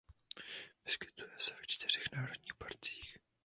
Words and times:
Vyskytuje 0.85 1.31
se 1.39 1.55
ve 1.55 1.61
čtyřech 1.65 2.11
národních 2.11 2.53
parcích. 2.53 3.17